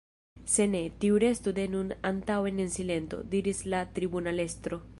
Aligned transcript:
Se 0.53 0.65
ne, 0.69 0.79
tiu 1.03 1.19
restu 1.23 1.53
de 1.59 1.65
nun 1.75 1.91
antaŭen 2.11 2.61
en 2.65 2.71
silento, 2.77 3.21
diris 3.35 3.61
la 3.75 3.83
tribunalestro. 3.99 4.81